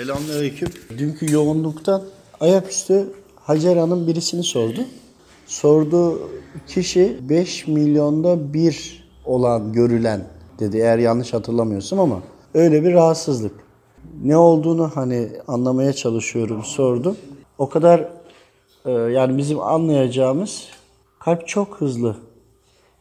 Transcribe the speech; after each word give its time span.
Selamünaleyküm. 0.00 0.68
Dünkü 0.98 1.32
yoğunluktan 1.32 2.02
ayaküstü 2.40 3.12
Hacer 3.36 3.76
Hanım 3.76 4.06
birisini 4.06 4.42
sordu. 4.42 4.80
Sorduğu 5.46 6.30
kişi 6.66 7.18
5 7.28 7.66
milyonda 7.66 8.54
bir 8.54 9.04
olan, 9.24 9.72
görülen 9.72 10.24
dedi 10.58 10.76
eğer 10.76 10.98
yanlış 10.98 11.32
hatırlamıyorsam 11.32 12.00
ama 12.00 12.22
öyle 12.54 12.82
bir 12.82 12.92
rahatsızlık. 12.92 13.52
Ne 14.22 14.36
olduğunu 14.36 14.90
hani 14.94 15.28
anlamaya 15.48 15.92
çalışıyorum 15.92 16.64
sordum. 16.64 17.16
O 17.58 17.68
kadar 17.68 18.08
e, 18.84 18.90
yani 18.90 19.38
bizim 19.38 19.60
anlayacağımız 19.60 20.68
kalp 21.18 21.48
çok 21.48 21.80
hızlı 21.80 22.16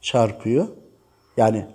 çarpıyor. 0.02 0.68
Yani 1.38 1.66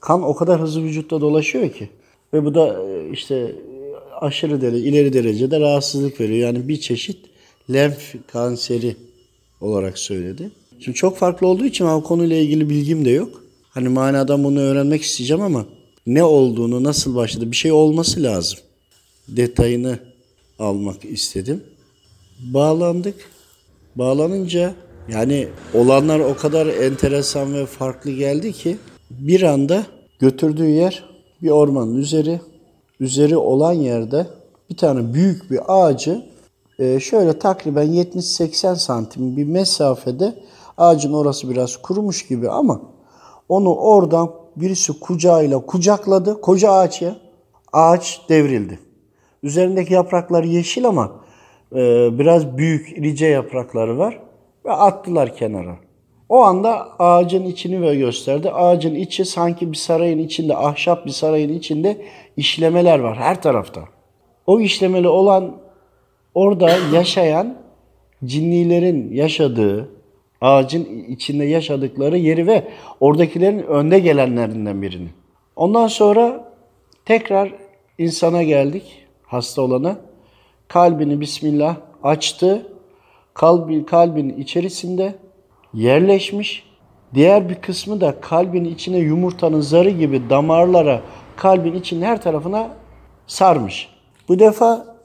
kan 0.00 0.22
o 0.22 0.34
kadar 0.34 0.60
hızlı 0.60 0.82
vücutta 0.82 1.20
dolaşıyor 1.20 1.70
ki. 1.70 1.90
Ve 2.34 2.44
bu 2.44 2.54
da 2.54 2.82
e, 2.82 3.08
işte 3.10 3.54
aşırı 4.22 4.60
derece, 4.60 4.88
ileri 4.88 5.12
derecede 5.12 5.60
rahatsızlık 5.60 6.20
veriyor. 6.20 6.38
Yani 6.38 6.68
bir 6.68 6.80
çeşit 6.80 7.16
lenf 7.72 8.14
kanseri 8.32 8.96
olarak 9.60 9.98
söyledi. 9.98 10.50
Şimdi 10.80 10.96
çok 10.98 11.16
farklı 11.18 11.46
olduğu 11.46 11.64
için 11.64 11.84
o 11.84 12.02
konuyla 12.02 12.36
ilgili 12.36 12.70
bilgim 12.70 13.04
de 13.04 13.10
yok. 13.10 13.42
Hani 13.70 13.88
manadan 13.88 14.44
bunu 14.44 14.60
öğrenmek 14.60 15.02
isteyeceğim 15.02 15.42
ama 15.42 15.66
ne 16.06 16.24
olduğunu, 16.24 16.84
nasıl 16.84 17.14
başladı 17.14 17.50
bir 17.50 17.56
şey 17.56 17.72
olması 17.72 18.22
lazım. 18.22 18.58
Detayını 19.28 19.98
almak 20.58 21.04
istedim. 21.04 21.64
Bağlandık. 22.40 23.14
Bağlanınca 23.96 24.74
yani 25.08 25.48
olanlar 25.74 26.20
o 26.20 26.36
kadar 26.36 26.66
enteresan 26.66 27.54
ve 27.54 27.66
farklı 27.66 28.10
geldi 28.10 28.52
ki 28.52 28.76
bir 29.10 29.42
anda 29.42 29.86
götürdüğü 30.18 30.68
yer 30.68 31.04
bir 31.42 31.50
ormanın 31.50 31.96
üzeri. 31.96 32.40
Üzeri 33.02 33.36
olan 33.36 33.72
yerde 33.72 34.26
bir 34.70 34.76
tane 34.76 35.14
büyük 35.14 35.50
bir 35.50 35.60
ağacı 35.68 36.24
e, 36.78 37.00
şöyle 37.00 37.38
takriben 37.38 37.86
70-80 37.86 38.76
santim 38.76 39.36
bir 39.36 39.44
mesafede 39.44 40.34
ağacın 40.76 41.12
orası 41.12 41.50
biraz 41.50 41.76
kurumuş 41.76 42.26
gibi 42.26 42.50
ama 42.50 42.80
onu 43.48 43.74
oradan 43.74 44.30
birisi 44.56 45.00
kucağıyla 45.00 45.66
kucakladı. 45.66 46.40
Koca 46.40 46.72
ağaç 46.72 47.02
ya. 47.02 47.16
Ağaç 47.72 48.20
devrildi. 48.28 48.78
Üzerindeki 49.42 49.94
yapraklar 49.94 50.44
yeşil 50.44 50.86
ama 50.86 51.12
e, 51.72 51.78
biraz 52.18 52.56
büyük 52.58 52.98
irice 52.98 53.26
yaprakları 53.26 53.98
var 53.98 54.18
ve 54.64 54.72
attılar 54.72 55.36
kenara. 55.36 55.76
O 56.32 56.42
anda 56.42 56.88
ağacın 56.98 57.44
içini 57.44 57.82
ve 57.82 57.96
gösterdi. 57.96 58.50
Ağacın 58.50 58.94
içi 58.94 59.24
sanki 59.24 59.72
bir 59.72 59.76
sarayın 59.76 60.18
içinde, 60.18 60.56
ahşap 60.56 61.06
bir 61.06 61.10
sarayın 61.10 61.52
içinde 61.52 62.02
işlemeler 62.36 62.98
var 62.98 63.16
her 63.16 63.42
tarafta. 63.42 63.80
O 64.46 64.60
işlemeli 64.60 65.08
olan 65.08 65.56
orada 66.34 66.70
yaşayan 66.92 67.58
cinnilerin 68.24 69.12
yaşadığı, 69.12 69.88
ağacın 70.40 70.84
içinde 71.08 71.44
yaşadıkları 71.44 72.18
yeri 72.18 72.46
ve 72.46 72.68
oradakilerin 73.00 73.62
önde 73.62 73.98
gelenlerinden 73.98 74.82
birini. 74.82 75.08
Ondan 75.56 75.86
sonra 75.86 76.52
tekrar 77.04 77.52
insana 77.98 78.42
geldik, 78.42 79.06
hasta 79.22 79.62
olana. 79.62 79.96
Kalbini 80.68 81.20
Bismillah 81.20 81.76
açtı. 82.02 82.66
Kalbi, 83.34 83.86
kalbin 83.86 84.28
içerisinde 84.28 85.14
yerleşmiş. 85.74 86.64
Diğer 87.14 87.48
bir 87.48 87.54
kısmı 87.54 88.00
da 88.00 88.20
kalbin 88.20 88.64
içine 88.64 88.98
yumurtanın 88.98 89.60
zarı 89.60 89.90
gibi 89.90 90.30
damarlara 90.30 91.02
kalbin 91.36 91.74
içinin 91.74 92.02
her 92.02 92.22
tarafına 92.22 92.70
sarmış. 93.26 93.88
Bu 94.28 94.38
defa 94.38 94.96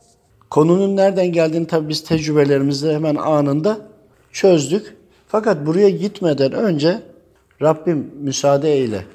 konunun 0.49 0.95
nereden 0.95 1.31
geldiğini 1.31 1.67
tabii 1.67 1.89
biz 1.89 2.03
tecrübelerimizde 2.03 2.93
hemen 2.93 3.15
anında 3.15 3.77
çözdük. 4.31 4.97
Fakat 5.27 5.65
buraya 5.65 5.89
gitmeden 5.89 6.51
önce 6.51 7.01
Rabbim 7.61 8.11
müsaade 8.19 8.73
eyle. 8.73 9.05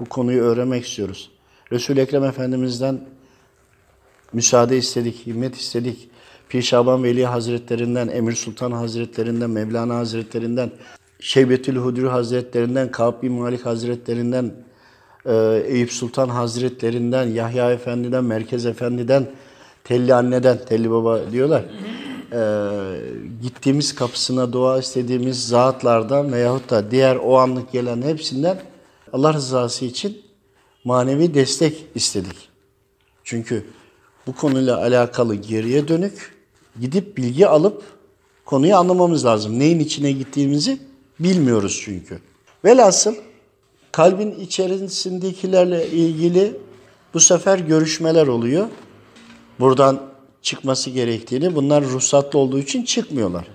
Bu 0.00 0.04
konuyu 0.04 0.42
öğrenmek 0.42 0.86
istiyoruz. 0.86 1.30
Resul-i 1.72 2.00
Ekrem 2.00 2.24
Efendimiz'den 2.24 3.00
müsaade 4.32 4.76
istedik, 4.76 5.26
himmet 5.26 5.56
istedik. 5.56 6.10
Pir 6.48 6.62
Şaban 6.62 7.04
Veli 7.04 7.26
Hazretlerinden, 7.26 8.08
Emir 8.08 8.32
Sultan 8.32 8.72
Hazretlerinden, 8.72 9.50
Mevlana 9.50 9.96
Hazretlerinden, 9.96 10.70
Şeybetül 11.20 11.76
Hudri 11.76 12.08
Hazretlerinden, 12.08 12.90
Ka'b 12.90 13.22
bin 13.22 13.32
Malik 13.32 13.66
Hazretlerinden, 13.66 14.52
e, 15.26 15.62
Eyüp 15.66 15.92
Sultan 15.92 16.28
Hazretlerinden, 16.28 17.24
Yahya 17.24 17.72
Efendi'den, 17.72 18.24
Merkez 18.24 18.66
Efendi'den, 18.66 19.26
Telli 19.84 20.14
Anne'den, 20.14 20.58
Telli 20.68 20.90
Baba 20.90 21.32
diyorlar. 21.32 21.64
E, 22.32 22.40
gittiğimiz 23.42 23.94
kapısına 23.94 24.52
dua 24.52 24.78
istediğimiz 24.78 25.48
zatlardan 25.48 26.32
veyahut 26.32 26.70
da 26.70 26.90
diğer 26.90 27.16
o 27.16 27.38
anlık 27.38 27.72
gelen 27.72 28.02
hepsinden 28.02 28.62
Allah 29.12 29.34
rızası 29.34 29.84
için 29.84 30.22
manevi 30.84 31.34
destek 31.34 31.86
istedik. 31.94 32.48
Çünkü 33.24 33.64
bu 34.26 34.34
konuyla 34.34 34.76
alakalı 34.76 35.34
geriye 35.34 35.88
dönük 35.88 36.34
gidip 36.80 37.16
bilgi 37.16 37.46
alıp 37.46 37.82
konuyu 38.44 38.76
anlamamız 38.76 39.24
lazım. 39.24 39.58
Neyin 39.58 39.78
içine 39.78 40.12
gittiğimizi 40.12 40.78
bilmiyoruz 41.20 41.80
çünkü. 41.84 42.18
Velhasıl 42.64 43.14
kalbin 43.92 44.30
içerisindekilerle 44.40 45.90
ilgili 45.90 46.56
bu 47.14 47.20
sefer 47.20 47.58
görüşmeler 47.58 48.26
oluyor. 48.26 48.66
Buradan 49.60 50.00
çıkması 50.42 50.90
gerektiğini, 50.90 51.54
bunlar 51.54 51.84
ruhsatlı 51.84 52.38
olduğu 52.38 52.58
için 52.58 52.84
çıkmıyorlar. 52.84 53.46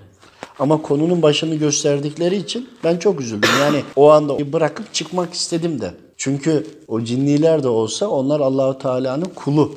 Ama 0.58 0.82
konunun 0.82 1.22
başını 1.22 1.54
gösterdikleri 1.54 2.36
için 2.36 2.68
ben 2.84 2.96
çok 2.96 3.20
üzüldüm. 3.20 3.50
Yani 3.60 3.82
o 3.96 4.10
anda 4.10 4.52
bırakıp 4.52 4.94
çıkmak 4.94 5.34
istedim 5.34 5.80
de. 5.80 5.94
Çünkü 6.16 6.66
o 6.88 7.00
cinniler 7.00 7.62
de 7.62 7.68
olsa 7.68 8.08
onlar 8.08 8.40
Allahu 8.40 8.78
Teala'nın 8.78 9.30
kulu. 9.34 9.74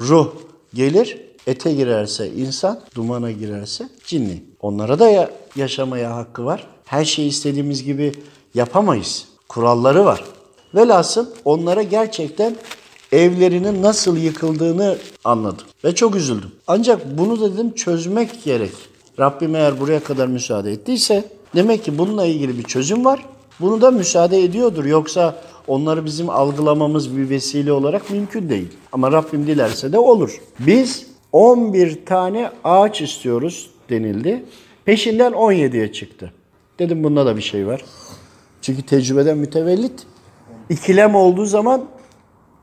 Ruh 0.00 0.32
gelir, 0.74 1.20
ete 1.46 1.74
girerse 1.74 2.32
insan, 2.32 2.80
dumana 2.94 3.30
girerse 3.30 3.88
cinni. 4.06 4.42
Onlara 4.60 4.98
da 4.98 5.08
ya 5.08 5.30
yaşamaya 5.56 6.16
hakkı 6.16 6.44
var. 6.44 6.66
Her 6.84 7.04
şeyi 7.04 7.28
istediğimiz 7.28 7.84
gibi 7.84 8.12
yapamayız. 8.54 9.31
Kuralları 9.54 10.04
var. 10.04 10.24
Velhasıl 10.74 11.26
onlara 11.44 11.82
gerçekten 11.82 12.56
evlerinin 13.12 13.82
nasıl 13.82 14.16
yıkıldığını 14.16 14.96
anladım. 15.24 15.66
Ve 15.84 15.94
çok 15.94 16.16
üzüldüm. 16.16 16.50
Ancak 16.66 17.18
bunu 17.18 17.40
dedim 17.40 17.74
çözmek 17.74 18.44
gerek. 18.44 18.72
Rabbim 19.18 19.54
eğer 19.54 19.80
buraya 19.80 20.00
kadar 20.00 20.26
müsaade 20.26 20.72
ettiyse 20.72 21.24
demek 21.54 21.84
ki 21.84 21.98
bununla 21.98 22.24
ilgili 22.24 22.58
bir 22.58 22.62
çözüm 22.62 23.04
var. 23.04 23.26
Bunu 23.60 23.80
da 23.80 23.90
müsaade 23.90 24.42
ediyordur. 24.42 24.84
Yoksa 24.84 25.36
onları 25.66 26.04
bizim 26.04 26.30
algılamamız 26.30 27.16
bir 27.16 27.30
vesile 27.30 27.72
olarak 27.72 28.10
mümkün 28.10 28.48
değil. 28.48 28.68
Ama 28.92 29.12
Rabbim 29.12 29.46
dilerse 29.46 29.92
de 29.92 29.98
olur. 29.98 30.40
Biz 30.58 31.06
11 31.32 32.06
tane 32.06 32.50
ağaç 32.64 33.00
istiyoruz 33.00 33.70
denildi. 33.90 34.44
Peşinden 34.84 35.32
17'ye 35.32 35.92
çıktı. 35.92 36.32
Dedim 36.78 37.04
bunda 37.04 37.26
da 37.26 37.36
bir 37.36 37.42
şey 37.42 37.66
var. 37.66 37.84
Çünkü 38.62 38.82
tecrübeden 38.82 39.38
mütevellit. 39.38 40.06
ikilem 40.70 41.14
olduğu 41.14 41.46
zaman 41.46 41.84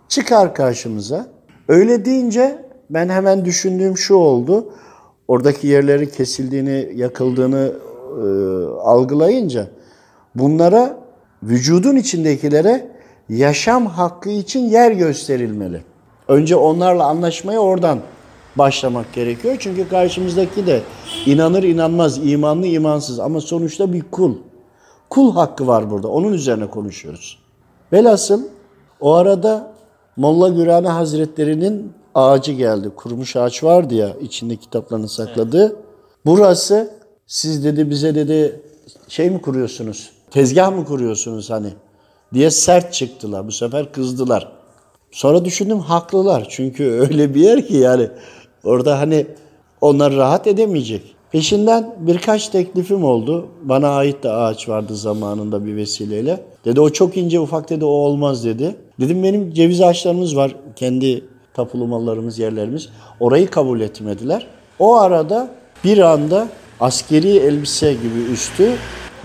çıkar 0.08 0.56
karşımıza. 0.56 1.28
Öyle 1.68 2.06
deyince 2.06 2.66
ben 2.90 3.10
hemen 3.10 3.46
düşündüğüm 3.46 3.98
şu 3.98 4.16
oldu. 4.16 4.74
Oradaki 5.28 5.68
yerlerin 5.68 6.06
kesildiğini, 6.06 6.92
yakıldığını 6.96 7.74
e, 8.10 8.26
algılayınca 8.82 9.68
bunlara 10.36 10.98
vücudun 11.44 11.96
içindekilere 11.96 12.92
yaşam 13.30 13.86
hakkı 13.86 14.30
için 14.30 14.60
yer 14.60 14.92
gösterilmeli. 14.92 15.84
Önce 16.28 16.56
onlarla 16.56 17.06
anlaşmaya 17.06 17.60
oradan 17.60 18.00
başlamak 18.56 19.14
gerekiyor. 19.14 19.56
Çünkü 19.60 19.90
karşımızdaki 19.90 20.68
de 20.68 20.82
inanır 21.26 21.64
inanmaz, 21.64 22.18
imanlı 22.18 22.68
imansız 22.68 23.20
ama 23.20 23.42
sonuçta 23.42 23.94
bir 23.94 24.04
kul. 24.12 24.36
Kul 25.10 25.34
hakkı 25.34 25.68
var 25.68 25.92
burada. 25.92 26.08
Onun 26.08 26.34
üzerine 26.34 26.70
konuşuyoruz. 26.70 27.40
Velhasıl 27.94 28.42
o 29.02 29.14
arada 29.14 29.72
Molla 30.16 30.50
Gürane 30.50 30.88
Hazretleri'nin 30.88 31.94
ağacı 32.16 32.52
geldi. 32.52 32.92
Kurumuş 32.96 33.36
ağaç 33.36 33.64
vardı 33.64 33.94
ya 33.94 34.16
içinde 34.22 34.56
kitaplarını 34.56 35.10
sakladığı. 35.10 35.66
Evet. 35.66 35.76
Burası 36.26 36.92
siz 37.28 37.64
dedi 37.64 37.90
bize 37.90 38.16
dedi 38.16 38.62
şey 39.08 39.30
mi 39.30 39.42
kuruyorsunuz? 39.42 40.10
Tezgah 40.32 40.76
mı 40.76 40.86
kuruyorsunuz 40.86 41.50
hani? 41.50 41.74
Diye 42.34 42.52
sert 42.52 42.94
çıktılar. 42.94 43.48
Bu 43.48 43.52
sefer 43.52 43.92
kızdılar. 43.92 44.52
Sonra 45.12 45.46
düşündüm 45.46 45.80
haklılar. 45.80 46.48
Çünkü 46.50 46.84
öyle 47.10 47.36
bir 47.36 47.42
yer 47.42 47.68
ki 47.68 47.78
yani 47.78 48.10
orada 48.64 49.00
hani 49.00 49.28
onlar 49.82 50.16
rahat 50.16 50.48
edemeyecek. 50.48 51.16
Peşinden 51.32 51.96
birkaç 52.00 52.48
teklifim 52.48 53.04
oldu. 53.04 53.48
Bana 53.64 53.90
ait 53.90 54.24
de 54.24 54.32
ağaç 54.32 54.70
vardı 54.70 54.96
zamanında 54.96 55.66
bir 55.66 55.76
vesileyle. 55.76 56.44
Dedi 56.66 56.82
o 56.82 56.90
çok 56.90 57.18
ince 57.18 57.40
ufak 57.40 57.70
dedi 57.70 57.86
o 57.86 57.88
olmaz 57.88 58.46
dedi. 58.46 58.76
Dedim 59.00 59.24
benim 59.24 59.54
ceviz 59.54 59.82
ağaçlarımız 59.82 60.36
var 60.36 60.56
kendi 60.76 61.24
tapulu 61.54 61.88
mallarımız, 61.88 62.40
yerlerimiz. 62.40 62.90
Orayı 63.20 63.48
kabul 63.48 63.82
etmediler. 63.82 64.48
O 64.80 64.96
arada 64.96 65.50
bir 65.84 65.98
anda 65.98 66.48
askeri 66.80 67.30
elbise 67.30 67.94
gibi 67.94 68.32
üstü 68.34 68.72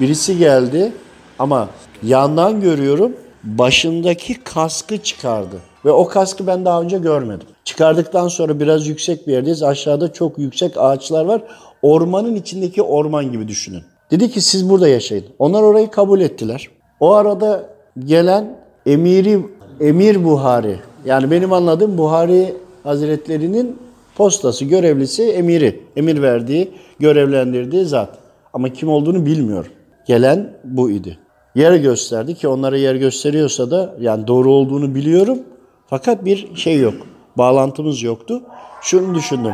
birisi 0.00 0.38
geldi 0.38 0.92
ama 1.38 1.68
yandan 2.02 2.60
görüyorum 2.60 3.12
başındaki 3.44 4.34
kaskı 4.44 4.98
çıkardı. 4.98 5.56
Ve 5.84 5.90
o 5.90 6.08
kaskı 6.08 6.46
ben 6.46 6.64
daha 6.64 6.82
önce 6.82 6.98
görmedim. 6.98 7.46
Çıkardıktan 7.64 8.28
sonra 8.28 8.60
biraz 8.60 8.86
yüksek 8.86 9.26
bir 9.26 9.32
yerdeyiz. 9.32 9.62
Aşağıda 9.62 10.12
çok 10.12 10.38
yüksek 10.38 10.72
ağaçlar 10.76 11.24
var. 11.24 11.42
Ormanın 11.82 12.34
içindeki 12.34 12.82
orman 12.82 13.32
gibi 13.32 13.48
düşünün. 13.48 13.82
Dedi 14.10 14.30
ki 14.30 14.40
siz 14.40 14.70
burada 14.70 14.88
yaşayın. 14.88 15.24
Onlar 15.38 15.62
orayı 15.62 15.90
kabul 15.90 16.20
ettiler. 16.20 16.68
O 17.00 17.12
arada 17.12 17.68
gelen 18.04 18.56
emiri 18.86 19.40
Emir 19.80 20.24
Buhari 20.24 20.80
yani 21.04 21.30
benim 21.30 21.52
anladığım 21.52 21.98
Buhari 21.98 22.54
Hazretlerinin 22.82 23.78
postası, 24.16 24.64
görevlisi 24.64 25.22
emiri. 25.22 25.80
Emir 25.96 26.22
verdiği, 26.22 26.70
görevlendirdiği 26.98 27.84
zat. 27.84 28.18
Ama 28.52 28.68
kim 28.68 28.88
olduğunu 28.88 29.26
bilmiyorum. 29.26 29.72
Gelen 30.06 30.56
bu 30.64 30.90
idi. 30.90 31.18
Yer 31.54 31.76
gösterdi 31.76 32.34
ki 32.34 32.48
onlara 32.48 32.76
yer 32.76 32.94
gösteriyorsa 32.94 33.70
da 33.70 33.96
yani 34.00 34.26
doğru 34.26 34.52
olduğunu 34.52 34.94
biliyorum. 34.94 35.38
Fakat 35.86 36.24
bir 36.24 36.56
şey 36.56 36.80
yok. 36.80 36.94
Bağlantımız 37.38 38.02
yoktu. 38.02 38.42
Şunu 38.82 39.14
düşündüm. 39.14 39.52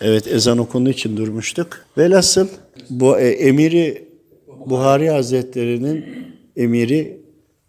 Evet 0.00 0.26
ezan 0.26 0.58
okunduğu 0.58 0.90
için 0.90 1.16
durmuştuk. 1.16 1.84
Velhasıl 1.98 2.46
bu 2.90 3.18
e, 3.18 3.28
emiri 3.28 4.08
Buhari 4.66 5.10
Hazretleri'nin 5.10 6.04
emiri 6.56 7.20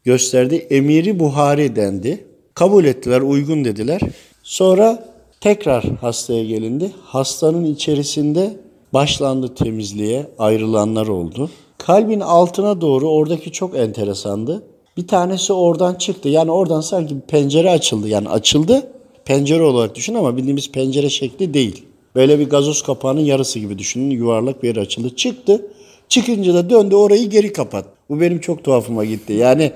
gösterdi. 0.04 0.56
Emiri 0.56 1.20
Buhari 1.20 1.76
dendi. 1.76 2.26
Kabul 2.54 2.86
ettiler, 2.86 3.22
uygun 3.22 3.66
dediler. 3.66 4.02
Sonra 4.44 5.06
tekrar 5.42 5.84
hastaya 5.84 6.44
gelindi. 6.44 6.92
Hastanın 7.04 7.66
içerisinde 7.66 8.58
başlandı 8.94 9.56
temizliğe, 9.56 10.28
ayrılanlar 10.38 11.08
oldu. 11.08 11.50
Kalbin 11.86 12.20
altına 12.20 12.82
doğru 12.82 13.10
oradaki 13.10 13.52
çok 13.52 13.78
enteresandı. 13.78 14.64
Bir 14.98 15.08
tanesi 15.08 15.54
oradan 15.54 15.96
çıktı. 15.96 16.30
Yani 16.30 16.52
oradan 16.52 16.82
sanki 16.82 17.16
bir 17.16 17.22
pencere 17.22 17.70
açıldı. 17.70 18.10
Yani 18.10 18.30
açıldı. 18.30 18.92
Pencere 19.26 19.64
olarak 19.64 19.96
düşün 19.96 20.14
ama 20.14 20.38
bildiğimiz 20.38 20.72
pencere 20.72 21.10
şekli 21.10 21.54
değil. 21.54 21.86
Böyle 22.16 22.40
bir 22.40 22.50
gazoz 22.50 22.82
kapağının 22.82 23.22
yarısı 23.22 23.60
gibi 23.60 23.78
düşünün. 23.78 24.10
Yuvarlak 24.10 24.64
bir 24.64 24.68
yer 24.68 24.76
açıldı. 24.76 25.16
Çıktı. 25.16 25.68
Çıkınca 26.10 26.54
da 26.54 26.70
döndü 26.70 26.96
orayı 26.96 27.30
geri 27.30 27.54
kapat. 27.54 27.86
Bu 28.10 28.22
benim 28.22 28.40
çok 28.40 28.64
tuhafıma 28.64 29.06
gitti. 29.06 29.34
Yani 29.34 29.72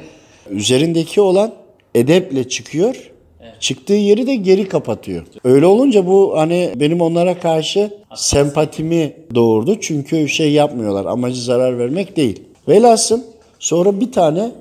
üzerindeki 0.50 1.22
olan 1.22 1.54
edeple 1.96 2.50
çıkıyor. 2.50 3.12
Çıktığı 3.60 3.94
yeri 3.94 4.28
de 4.28 4.36
geri 4.36 4.68
kapatıyor. 4.68 5.26
Öyle 5.44 5.66
olunca 5.66 6.08
bu 6.08 6.34
hani 6.38 6.74
benim 6.76 7.02
onlara 7.02 7.40
karşı 7.40 7.92
sempatimi 8.16 9.14
doğurdu. 9.36 9.76
Çünkü 9.82 10.30
şey 10.30 10.52
yapmıyorlar. 10.52 11.06
Amacı 11.06 11.42
zarar 11.42 11.80
vermek 11.80 12.18
değil. 12.18 12.44
Velhasıl 12.68 13.22
sonra 13.60 14.00
bir 14.00 14.12
tane 14.12 14.52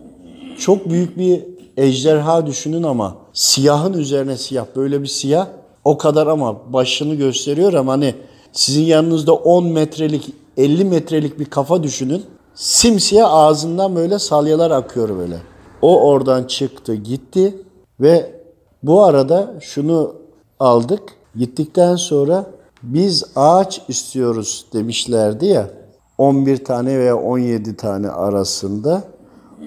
çok 0.58 0.90
büyük 0.90 1.18
bir 1.18 1.40
ejderha 1.76 2.46
düşünün 2.46 2.82
ama 2.82 3.16
siyahın 3.32 3.92
üzerine 3.92 4.36
siyah 4.36 4.66
böyle 4.76 5.02
bir 5.02 5.06
siyah 5.06 5.46
o 5.84 5.98
kadar 5.98 6.26
ama 6.26 6.72
başını 6.72 7.14
gösteriyor 7.14 7.72
ama 7.72 7.92
hani 7.92 8.14
sizin 8.52 8.82
yanınızda 8.82 9.34
10 9.34 9.66
metrelik 9.66 10.30
50 10.56 10.84
metrelik 10.84 11.38
bir 11.38 11.44
kafa 11.44 11.82
düşünün. 11.82 12.22
Simsiyah 12.54 13.32
ağzından 13.32 13.96
böyle 13.96 14.18
salyalar 14.18 14.70
akıyor 14.70 15.18
böyle. 15.18 15.36
O 15.82 16.00
oradan 16.00 16.44
çıktı 16.44 16.94
gitti 16.94 17.56
ve 18.00 18.43
bu 18.86 19.04
arada 19.04 19.54
şunu 19.60 20.14
aldık. 20.60 21.02
Gittikten 21.36 21.96
sonra 21.96 22.46
biz 22.82 23.24
ağaç 23.36 23.82
istiyoruz 23.88 24.66
demişlerdi 24.72 25.46
ya 25.46 25.70
11 26.18 26.64
tane 26.64 26.98
veya 26.98 27.16
17 27.16 27.76
tane 27.76 28.08
arasında. 28.08 29.04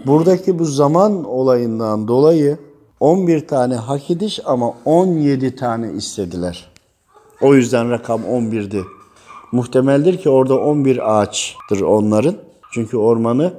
Buradaki 0.05 0.59
bu 0.59 0.65
zaman 0.65 1.23
olayından 1.23 2.07
dolayı 2.07 2.57
11 2.99 3.47
tane 3.47 3.75
hak 3.75 4.11
ediş 4.11 4.39
ama 4.45 4.73
17 4.85 5.55
tane 5.55 5.91
istediler. 5.93 6.71
O 7.41 7.55
yüzden 7.55 7.91
rakam 7.91 8.21
11'di. 8.21 8.83
Muhtemeldir 9.51 10.17
ki 10.17 10.29
orada 10.29 10.59
11 10.59 11.19
ağaçtır 11.19 11.81
onların. 11.81 12.35
Çünkü 12.71 12.97
ormanı 12.97 13.53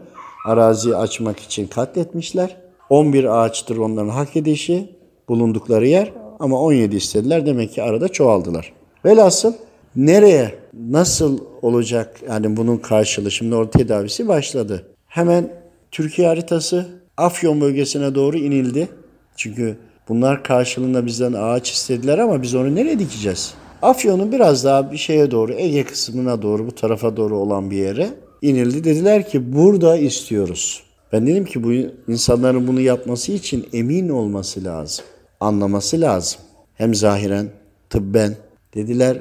arazi 0.47 0.97
açmak 0.97 1.41
için 1.41 1.67
katletmişler. 1.67 2.57
11 2.91 3.25
ağaçtır 3.25 3.77
onların 3.77 4.09
hak 4.09 4.37
edişi 4.37 4.98
bulundukları 5.29 5.87
yer 5.87 6.13
ama 6.41 6.61
17 6.61 6.97
istediler. 6.97 7.47
Demek 7.47 7.73
ki 7.73 7.83
arada 7.83 8.09
çoğaldılar. 8.09 8.73
Velhasıl 9.05 9.53
nereye, 9.97 10.55
nasıl 10.89 11.39
olacak 11.63 12.21
yani 12.29 12.57
bunun 12.57 12.77
karşılığı 12.77 13.31
şimdi 13.31 13.55
orada 13.55 13.71
tedavisi 13.71 14.29
başladı. 14.29 14.87
Hemen 15.07 15.53
Türkiye 15.91 16.29
haritası 16.29 16.87
Afyon 17.17 17.61
bölgesine 17.61 18.15
doğru 18.15 18.39
inildi. 18.39 18.89
Çünkü 19.37 19.77
bunlar 20.09 20.45
karşılığında 20.45 21.07
bizden 21.07 21.33
ağaç 21.33 21.71
istediler 21.71 22.19
ama 22.19 22.43
biz 22.43 22.55
onu 22.55 22.75
nereye 22.75 22.99
dikeceğiz? 22.99 23.55
Afyon'un 23.83 24.33
biraz 24.33 24.65
daha 24.65 24.93
bir 24.93 24.97
şeye 24.97 25.31
doğru, 25.31 25.53
Ege 25.53 25.85
kısmına 25.85 26.43
doğru, 26.43 26.67
bu 26.67 26.75
tarafa 26.75 27.17
doğru 27.17 27.37
olan 27.37 27.71
bir 27.71 27.77
yere 27.77 28.09
inildi. 28.43 28.85
Dediler 28.85 29.29
ki 29.29 29.53
burada 29.53 29.97
istiyoruz. 29.97 30.83
Ben 31.13 31.27
dedim 31.27 31.45
ki 31.45 31.65
bu 31.65 31.73
insanların 32.13 32.69
bunu 32.69 32.81
yapması 32.81 33.33
için 33.33 33.67
emin 33.73 34.09
olması 34.09 34.65
lazım. 34.65 35.05
Anlaması 35.41 36.01
lazım. 36.01 36.41
Hem 36.75 36.95
zahiren, 36.95 37.49
tıbben. 37.91 38.37
Dediler 38.75 39.19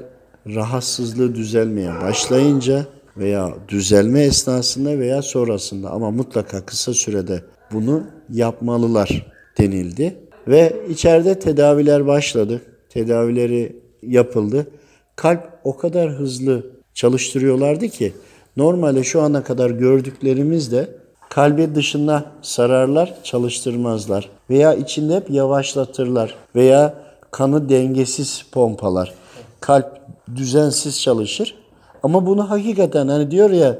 rahatsızlığı 0.56 1.36
düzelmeye 1.36 1.90
başlayınca 2.02 2.86
veya 3.18 3.54
düzelme 3.68 4.22
esnasında 4.22 5.00
veya 5.00 5.22
sonrasında 5.22 5.90
ama 5.90 6.12
mutlaka 6.12 6.66
kısa 6.66 6.94
sürede 6.94 7.44
bunu 7.72 8.04
yapmalılar 8.30 9.26
denildi. 9.58 10.16
Ve 10.48 10.74
içeride 10.90 11.40
tedaviler 11.40 12.08
başladı. 12.08 12.62
Tedavileri 12.90 13.76
yapıldı. 14.02 14.68
Kalp 15.16 15.60
o 15.64 15.78
kadar 15.78 16.10
hızlı 16.10 16.72
çalıştırıyorlardı 16.94 17.88
ki 17.88 18.14
normalde 18.58 19.04
şu 19.04 19.22
ana 19.22 19.44
kadar 19.44 19.70
gördüklerimizde 19.70 20.90
kalbi 21.30 21.76
dışına 21.76 22.24
sararlar, 22.42 23.14
çalıştırmazlar. 23.24 24.30
Veya 24.50 24.74
içinde 24.74 25.16
hep 25.16 25.30
yavaşlatırlar. 25.30 26.36
Veya 26.56 26.94
kanı 27.32 27.70
dengesiz 27.70 28.46
pompalar. 28.52 29.14
Kalp 29.60 30.02
düzensiz 30.36 31.02
çalışır. 31.02 31.56
Ama 32.04 32.26
bunu 32.26 32.50
hakikaten 32.50 33.08
hani 33.08 33.32
diyor 33.32 33.50
ya 33.50 33.78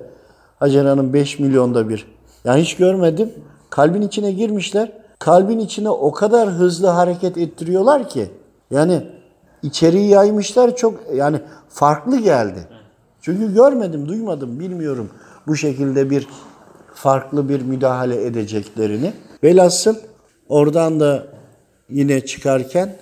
Hacer 0.60 0.86
Hanım 0.86 1.14
5 1.14 1.40
milyonda 1.40 1.90
bir. 1.90 2.08
Yani 2.46 2.62
hiç 2.62 2.76
görmedim. 2.76 3.34
Kalbin 3.70 4.02
içine 4.02 4.32
girmişler. 4.32 4.92
Kalbin 5.20 5.60
içine 5.60 5.90
o 5.90 6.12
kadar 6.12 6.50
hızlı 6.50 6.88
hareket 6.88 7.38
ettiriyorlar 7.38 8.10
ki. 8.10 8.30
Yani 8.72 9.02
içeriği 9.64 10.10
yaymışlar 10.10 10.76
çok 10.76 10.94
yani 11.16 11.40
farklı 11.70 12.20
geldi. 12.20 12.68
Çünkü 13.22 13.54
görmedim, 13.54 14.08
duymadım, 14.08 14.60
bilmiyorum 14.60 15.10
bu 15.48 15.56
şekilde 15.56 16.10
bir 16.10 16.28
farklı 16.98 17.50
bir 17.50 17.62
müdahale 17.62 18.26
edeceklerini. 18.26 19.14
Velhasıl 19.44 19.96
oradan 20.50 21.00
da 21.00 21.28
yine 21.90 22.26
çıkarken 22.26 22.96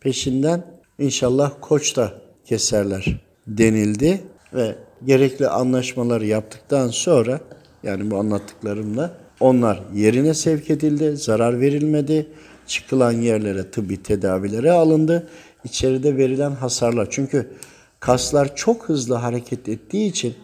peşinden 0.00 0.64
inşallah 0.98 1.52
koçta 1.60 2.12
keserler 2.44 3.20
denildi 3.46 4.20
ve 4.54 4.74
gerekli 5.04 5.48
anlaşmaları 5.48 6.26
yaptıktan 6.26 6.88
sonra 6.88 7.40
yani 7.82 8.10
bu 8.10 8.16
anlattıklarımla 8.16 9.10
onlar 9.40 9.82
yerine 9.94 10.34
sevk 10.34 10.70
edildi, 10.70 11.16
zarar 11.16 11.60
verilmedi, 11.60 12.26
çıkılan 12.66 13.12
yerlere 13.12 13.70
tıbbi 13.70 14.02
tedavilere 14.02 14.70
alındı. 14.70 15.28
İçeride 15.64 16.16
verilen 16.16 16.50
hasarlar 16.50 17.08
çünkü 17.10 17.50
kaslar 18.00 18.56
çok 18.56 18.88
hızlı 18.88 19.14
hareket 19.14 19.68
ettiği 19.68 20.08
için 20.08 20.34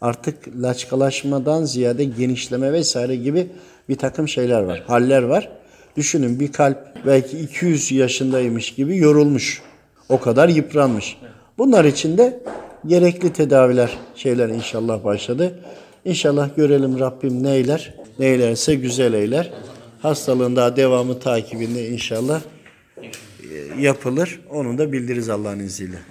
artık 0.00 0.48
laçkalaşmadan 0.62 1.64
ziyade 1.64 2.04
genişleme 2.04 2.72
vesaire 2.72 3.16
gibi 3.16 3.46
bir 3.88 3.96
takım 3.96 4.28
şeyler 4.28 4.62
var, 4.62 4.84
haller 4.86 5.22
var. 5.22 5.48
Düşünün 5.96 6.40
bir 6.40 6.52
kalp 6.52 7.06
belki 7.06 7.38
200 7.38 7.92
yaşındaymış 7.92 8.74
gibi 8.74 8.96
yorulmuş. 8.96 9.62
O 10.08 10.20
kadar 10.20 10.48
yıpranmış. 10.48 11.16
Bunlar 11.58 11.84
için 11.84 12.18
de 12.18 12.40
gerekli 12.86 13.32
tedaviler 13.32 13.98
şeyler 14.14 14.48
inşallah 14.48 15.04
başladı. 15.04 15.60
İnşallah 16.04 16.56
görelim 16.56 17.00
Rabbim 17.00 17.42
neyler, 17.42 17.94
neylerse 18.18 18.74
güzel 18.74 19.12
eyler. 19.12 19.50
Hastalığın 20.02 20.56
daha 20.56 20.76
devamı 20.76 21.18
takibinde 21.18 21.88
inşallah 21.88 22.40
e, 23.02 23.80
yapılır. 23.80 24.40
Onu 24.50 24.78
da 24.78 24.92
bildiririz 24.92 25.28
Allah'ın 25.28 25.58
izniyle. 25.58 25.96